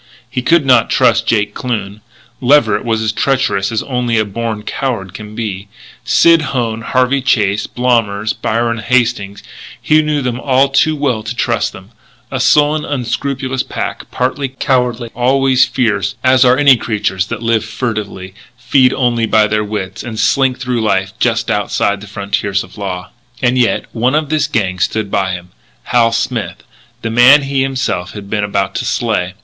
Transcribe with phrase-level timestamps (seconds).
[0.27, 2.01] He could not trust Jake Kloon;
[2.41, 5.67] Leverett was as treacherous as only a born coward can be;
[6.03, 9.43] Sid Hone, Harvey Chase, Blommers, Byron Hastings,
[9.79, 11.91] he knew them all too well to trust them,
[12.31, 18.33] a sullen, unscrupulous pack, partly cowardly, always fierce, as are any creatures that live furtively,
[18.57, 23.11] feed only by their wits, and slink through life just outside the frontiers of law.
[23.39, 25.49] And yet, one of this gang had stood by him
[25.83, 26.63] Hal Smith
[27.03, 29.35] the man he himself had been about to slay.